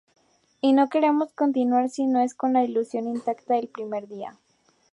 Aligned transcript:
Y 0.61 0.73
no 0.73 0.89
queremos 0.89 1.31
continuar 1.31 1.89
si 1.91 2.07
no 2.07 2.21
es 2.21 2.33
con 2.33 2.53
la 2.53 2.63
ilusión 2.63 3.07
intacta 3.07 3.53
del 3.53 3.67
primer 3.67 4.07
día. 4.07 4.35